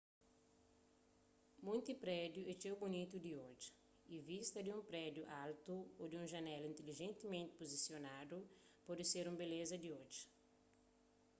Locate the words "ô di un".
6.01-6.27